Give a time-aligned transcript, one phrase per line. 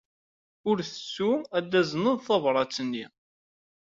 [0.69, 3.05] Ur ttettu ad tazneḍ tabṛat-nni.